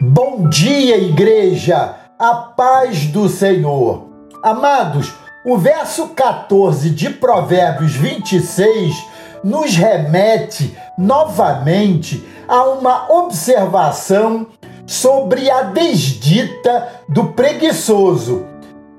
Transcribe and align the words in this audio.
Bom 0.00 0.48
dia, 0.48 0.96
igreja! 0.96 1.96
A 2.16 2.32
paz 2.32 3.06
do 3.06 3.28
Senhor. 3.28 4.08
Amados, 4.44 5.12
o 5.44 5.58
verso 5.58 6.10
14 6.10 6.90
de 6.90 7.10
Provérbios 7.10 7.96
26 7.96 8.94
nos 9.42 9.74
remete 9.74 10.78
novamente 10.96 12.24
a 12.46 12.62
uma 12.62 13.10
observação 13.12 14.46
sobre 14.86 15.50
a 15.50 15.62
desdita 15.62 17.02
do 17.08 17.32
preguiçoso. 17.32 18.46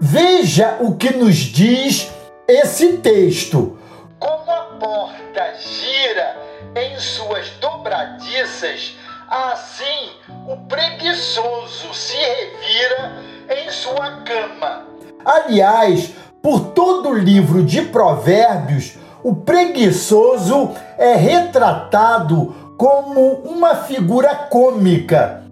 Veja 0.00 0.76
o 0.78 0.94
que 0.94 1.10
nos 1.10 1.34
diz 1.34 2.08
esse 2.46 2.98
texto. 2.98 3.76
Como 4.20 4.48
a 4.48 4.62
porta 4.78 5.54
gira 5.58 6.36
em 6.76 6.96
suas 7.00 7.50
dobradiças, 7.60 8.94
assim 9.34 10.10
o 10.46 10.56
preguiçoso 10.68 11.92
se 11.92 12.16
revira 12.16 13.22
em 13.50 13.70
sua 13.70 14.22
cama. 14.22 14.86
Aliás, 15.24 16.12
por 16.40 16.68
todo 16.68 17.08
o 17.08 17.18
livro 17.18 17.64
de 17.64 17.82
Provérbios, 17.82 18.96
o 19.24 19.34
preguiçoso 19.34 20.70
é 20.96 21.14
retratado 21.14 22.54
como 22.78 23.36
uma 23.44 23.74
figura 23.74 24.34
cômica. 24.34 25.42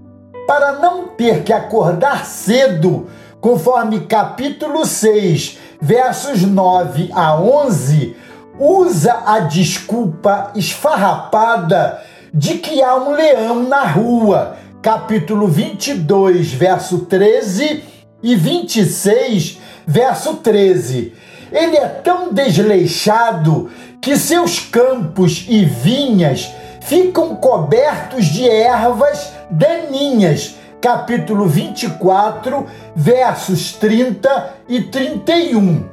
Para 0.46 0.72
não 0.74 1.08
ter 1.08 1.42
que 1.42 1.52
acordar 1.52 2.24
cedo, 2.26 3.08
conforme 3.40 4.06
capítulo 4.06 4.84
6, 4.84 5.58
versos 5.80 6.42
9 6.42 7.10
a 7.14 7.34
11, 7.40 8.16
usa 8.58 9.22
a 9.26 9.40
desculpa 9.40 10.52
esfarrapada 10.54 12.11
de 12.32 12.54
que 12.58 12.82
há 12.82 12.96
um 12.96 13.12
leão 13.12 13.64
na 13.64 13.84
rua, 13.84 14.56
capítulo 14.80 15.46
22, 15.46 16.52
verso 16.52 17.00
13 17.00 17.84
e 18.22 18.34
26, 18.34 19.58
verso 19.86 20.36
13. 20.36 21.12
Ele 21.52 21.76
é 21.76 21.86
tão 21.86 22.32
desleixado 22.32 23.70
que 24.00 24.16
seus 24.16 24.58
campos 24.58 25.44
e 25.46 25.64
vinhas 25.66 26.50
ficam 26.80 27.36
cobertos 27.36 28.24
de 28.26 28.48
ervas 28.48 29.32
daninhas. 29.50 30.56
Capítulo 30.80 31.46
24, 31.46 32.66
versos 32.96 33.72
30 33.72 34.54
e 34.68 34.82
31. 34.82 35.84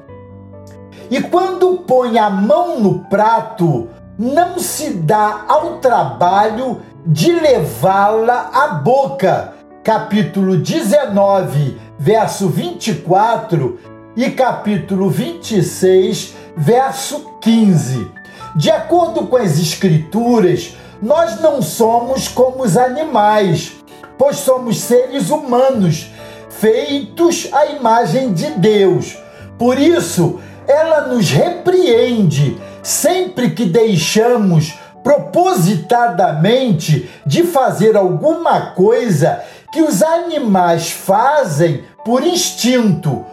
E 1.11 1.21
quando 1.21 1.79
põe 1.85 2.17
a 2.17 2.29
mão 2.29 2.79
no 2.79 2.99
prato, 3.05 3.89
não 4.19 4.59
se 4.59 4.89
dá 4.89 5.45
ao 5.47 5.77
trabalho 5.77 6.81
de 7.05 7.31
levá-la 7.31 8.49
à 8.53 8.67
boca. 8.73 9.53
Capítulo 9.81 10.57
19, 10.57 11.77
verso 11.97 12.49
24 12.49 13.79
e 14.17 14.29
capítulo 14.31 15.09
26, 15.09 16.35
verso 16.57 17.31
15. 17.39 18.11
De 18.57 18.69
acordo 18.69 19.25
com 19.25 19.37
as 19.37 19.57
Escrituras, 19.57 20.75
nós 21.01 21.39
não 21.39 21.61
somos 21.61 22.27
como 22.27 22.63
os 22.63 22.75
animais, 22.75 23.77
pois 24.17 24.35
somos 24.35 24.81
seres 24.81 25.29
humanos, 25.29 26.11
feitos 26.49 27.47
à 27.53 27.67
imagem 27.67 28.33
de 28.33 28.49
Deus. 28.51 29.17
Por 29.57 29.79
isso, 29.79 30.41
ela 30.67 31.07
nos 31.07 31.31
repreende 31.31 32.57
sempre 32.83 33.51
que 33.51 33.65
deixamos 33.65 34.77
propositadamente 35.03 37.09
de 37.25 37.43
fazer 37.43 37.95
alguma 37.95 38.71
coisa 38.71 39.41
que 39.71 39.81
os 39.81 40.01
animais 40.01 40.91
fazem 40.91 41.83
por 42.03 42.25
instinto 42.25 43.25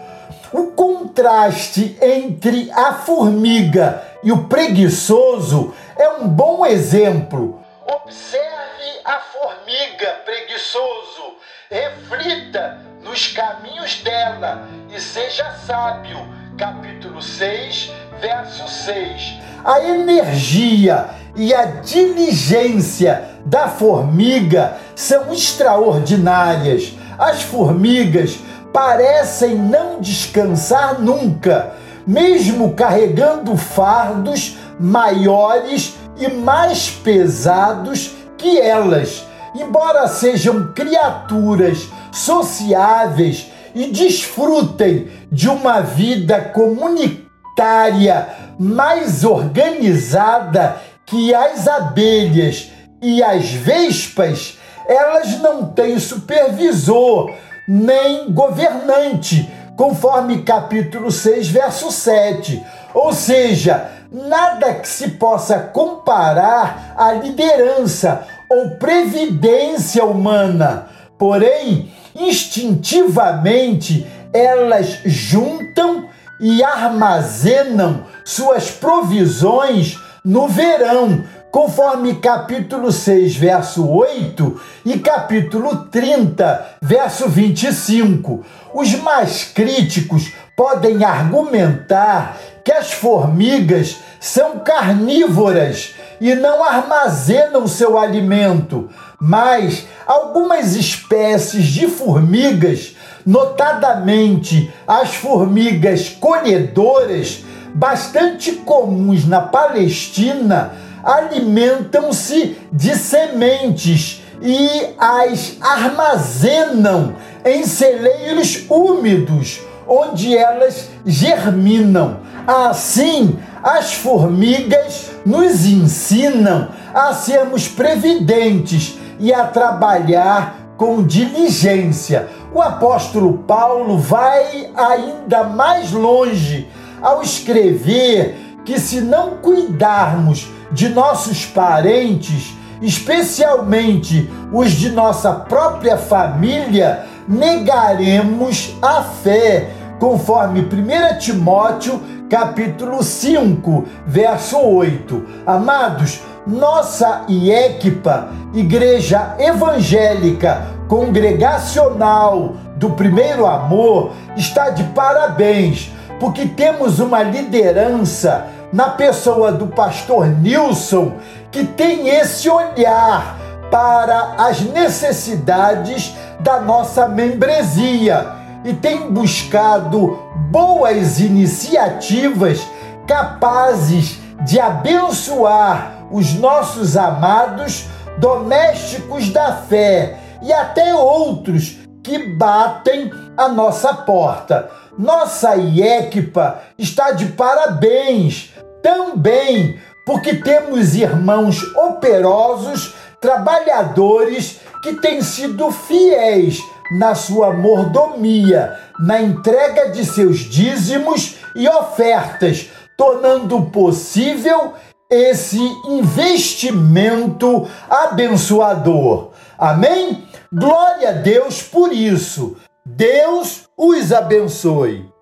o 0.56 0.72
contraste 0.72 1.98
entre 2.00 2.70
a 2.72 2.94
formiga 2.94 4.02
e 4.22 4.32
o 4.32 4.44
preguiçoso 4.44 5.74
é 5.98 6.08
um 6.08 6.28
bom 6.28 6.64
exemplo. 6.64 7.62
Observe 7.86 9.00
a 9.04 9.18
formiga 9.18 10.22
preguiçoso, 10.24 11.36
reflita 11.70 12.80
nos 13.02 13.28
caminhos 13.28 14.00
dela 14.02 14.66
e 14.88 15.00
seja 15.00 15.52
sábio. 15.66 16.18
Capítulo 16.56 17.20
6, 17.20 17.92
verso 18.18 18.66
6. 18.66 19.34
A 19.62 19.78
energia 19.80 21.10
e 21.36 21.52
a 21.52 21.66
diligência 21.66 23.28
da 23.44 23.68
formiga 23.68 24.78
são 24.94 25.34
extraordinárias. 25.34 26.94
As 27.18 27.42
formigas 27.42 28.38
parecem 28.72 29.54
não 29.54 30.00
descansar 30.00 30.98
nunca, 30.98 31.74
mesmo 32.06 32.72
carregando 32.72 33.54
fardos 33.58 34.56
maiores 34.80 35.94
e 36.16 36.26
mais 36.26 36.88
pesados 36.88 38.12
que 38.38 38.58
elas. 38.58 39.26
Embora 39.54 40.08
sejam 40.08 40.72
criaturas 40.72 41.86
sociáveis 42.10 43.52
e 43.76 43.88
desfrutem 43.88 45.06
de 45.30 45.50
uma 45.50 45.82
vida 45.82 46.40
comunitária 46.40 48.26
mais 48.58 49.22
organizada 49.22 50.80
que 51.04 51.34
as 51.34 51.68
abelhas 51.68 52.70
e 53.02 53.22
as 53.22 53.50
vespas, 53.50 54.56
elas 54.88 55.38
não 55.40 55.66
têm 55.66 55.98
supervisor 55.98 57.30
nem 57.68 58.32
governante, 58.32 59.46
conforme 59.76 60.42
capítulo 60.42 61.10
6, 61.12 61.48
verso 61.48 61.92
7. 61.92 62.64
Ou 62.94 63.12
seja, 63.12 63.90
nada 64.10 64.72
que 64.72 64.88
se 64.88 65.10
possa 65.10 65.58
comparar 65.58 66.94
à 66.96 67.12
liderança 67.12 68.26
ou 68.48 68.70
previdência 68.70 70.02
humana. 70.02 70.88
Porém, 71.18 71.92
instintivamente, 72.18 74.06
elas 74.32 75.00
juntam 75.04 76.08
e 76.40 76.62
armazenam 76.62 78.04
suas 78.24 78.70
provisões 78.70 79.98
no 80.24 80.48
verão, 80.48 81.24
conforme 81.50 82.16
capítulo 82.16 82.92
6, 82.92 83.36
verso 83.36 83.88
8 83.88 84.60
e 84.84 84.98
capítulo 84.98 85.86
30, 85.86 86.76
verso 86.82 87.28
25. 87.28 88.44
Os 88.74 88.94
mais 88.96 89.44
críticos 89.44 90.32
podem 90.54 91.04
argumentar 91.04 92.36
que 92.64 92.72
as 92.72 92.92
formigas 92.92 93.98
são 94.18 94.58
carnívoras 94.58 95.94
e 96.20 96.34
não 96.34 96.64
armazenam 96.64 97.66
seu 97.66 97.96
alimento, 97.98 98.90
mas 99.20 99.86
algumas 100.06 100.76
espécies 100.76 101.66
de 101.66 101.88
formigas, 101.88 102.94
notadamente 103.24 104.72
as 104.86 105.14
formigas 105.14 106.08
colhedoras, 106.08 107.44
bastante 107.74 108.52
comuns 108.52 109.26
na 109.26 109.40
Palestina, 109.40 110.72
alimentam-se 111.02 112.56
de 112.72 112.96
sementes 112.96 114.22
e 114.42 114.68
as 114.98 115.56
armazenam 115.60 117.14
em 117.44 117.64
celeiros 117.64 118.64
úmidos, 118.68 119.60
onde 119.86 120.36
elas 120.36 120.90
germinam. 121.04 122.20
Assim, 122.46 123.38
as 123.62 123.94
formigas 123.94 125.10
nos 125.24 125.64
ensinam 125.64 126.68
a 126.94 127.12
sermos 127.12 127.66
previdentes 127.66 128.96
e 129.18 129.32
a 129.32 129.46
trabalhar 129.46 130.66
com 130.76 131.02
diligência. 131.02 132.28
O 132.52 132.60
apóstolo 132.60 133.38
Paulo 133.38 133.98
vai 133.98 134.70
ainda 134.76 135.44
mais 135.44 135.92
longe 135.92 136.68
ao 137.00 137.22
escrever 137.22 138.60
que, 138.64 138.78
se 138.78 139.00
não 139.00 139.38
cuidarmos 139.38 140.48
de 140.72 140.88
nossos 140.88 141.46
parentes, 141.46 142.54
especialmente 142.82 144.30
os 144.52 144.72
de 144.72 144.90
nossa 144.90 145.32
própria 145.32 145.96
família, 145.96 147.06
negaremos 147.28 148.76
a 148.82 149.02
fé, 149.02 149.70
conforme 149.98 150.60
1 150.60 151.18
Timóteo, 151.18 152.00
capítulo 152.28 153.02
5, 153.02 153.84
verso 154.06 154.58
8. 154.58 155.24
Amados, 155.46 156.20
nossa 156.46 157.24
IECPA, 157.28 158.28
Igreja 158.54 159.34
Evangélica 159.38 160.68
Congregacional 160.88 162.54
do 162.76 162.90
Primeiro 162.90 163.46
Amor, 163.46 164.12
está 164.36 164.70
de 164.70 164.84
parabéns, 164.84 165.92
porque 166.20 166.46
temos 166.46 167.00
uma 167.00 167.22
liderança 167.22 168.46
na 168.72 168.90
pessoa 168.90 169.50
do 169.50 169.66
pastor 169.66 170.26
Nilson, 170.26 171.14
que 171.50 171.64
tem 171.64 172.08
esse 172.08 172.48
olhar 172.48 173.36
para 173.70 174.34
as 174.38 174.60
necessidades 174.60 176.14
da 176.40 176.60
nossa 176.60 177.08
membresia 177.08 178.26
e 178.64 178.72
tem 178.72 179.10
buscado 179.10 180.18
boas 180.50 181.18
iniciativas 181.18 182.66
capazes 183.06 184.18
de 184.44 184.60
abençoar 184.60 185.95
os 186.10 186.34
nossos 186.34 186.96
amados 186.96 187.86
domésticos 188.18 189.30
da 189.30 189.52
fé 189.52 190.18
e 190.42 190.52
até 190.52 190.94
outros 190.94 191.78
que 192.02 192.18
batem 192.36 193.10
a 193.36 193.48
nossa 193.48 193.92
porta. 193.92 194.70
Nossa 194.98 195.56
IECPA 195.56 196.62
está 196.78 197.10
de 197.10 197.26
parabéns 197.26 198.54
também, 198.82 199.78
porque 200.06 200.36
temos 200.36 200.94
irmãos 200.94 201.62
operosos, 201.74 202.94
trabalhadores 203.20 204.60
que 204.82 204.94
têm 204.94 205.20
sido 205.20 205.70
fiéis 205.70 206.60
na 206.98 207.14
sua 207.14 207.52
mordomia, 207.52 208.78
na 209.00 209.20
entrega 209.20 209.90
de 209.90 210.04
seus 210.04 210.38
dízimos 210.38 211.36
e 211.56 211.68
ofertas, 211.68 212.70
tornando 212.96 213.66
possível 213.66 214.74
esse 215.10 215.60
investimento 215.88 217.68
abençoador. 217.88 219.30
Amém? 219.58 220.26
Glória 220.52 221.10
a 221.10 221.12
Deus 221.12 221.62
por 221.62 221.92
isso. 221.92 222.56
Deus 222.84 223.68
os 223.76 224.12
abençoe. 224.12 225.15